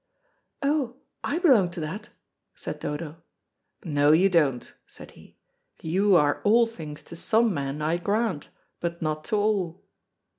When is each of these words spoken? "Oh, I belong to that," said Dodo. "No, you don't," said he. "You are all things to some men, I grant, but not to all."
"Oh, 0.63 0.95
I 1.23 1.37
belong 1.37 1.69
to 1.77 1.79
that," 1.81 2.09
said 2.55 2.79
Dodo. 2.79 3.21
"No, 3.85 4.13
you 4.13 4.29
don't," 4.29 4.73
said 4.87 5.11
he. 5.11 5.37
"You 5.79 6.15
are 6.15 6.41
all 6.41 6.65
things 6.65 7.03
to 7.03 7.15
some 7.15 7.53
men, 7.53 7.83
I 7.83 7.97
grant, 7.97 8.49
but 8.79 9.03
not 9.03 9.23
to 9.25 9.35
all." 9.35 9.83